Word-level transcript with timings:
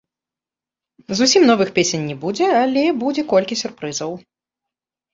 Зусім 1.19 1.41
новых 1.51 1.69
песень 1.77 2.09
не 2.13 2.17
будзе, 2.25 2.49
але 2.65 2.83
будзе 3.05 3.29
колькі 3.37 3.63
сюрпрызаў. 3.65 4.11